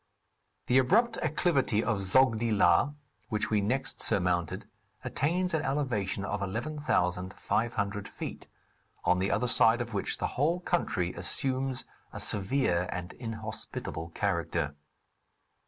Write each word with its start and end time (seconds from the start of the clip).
The 0.65 0.79
abrupt 0.79 1.17
acclivity 1.17 1.83
of 1.83 2.01
Zodgi 2.01 2.51
La, 2.51 2.93
which 3.29 3.51
we 3.51 3.61
next 3.61 4.01
surmounted, 4.01 4.67
attains 5.03 5.53
an 5.53 5.61
elevation 5.61 6.25
of 6.25 6.41
11,500 6.41 8.07
feet, 8.07 8.47
on 9.05 9.19
the 9.19 9.29
other 9.29 9.47
side 9.47 9.79
of 9.79 9.93
which 9.93 10.17
the 10.17 10.25
whole 10.41 10.59
country 10.59 11.13
assumes 11.13 11.85
a 12.11 12.19
severe 12.19 12.89
and 12.91 13.13
inhospitable 13.13 14.09
character. 14.15 14.73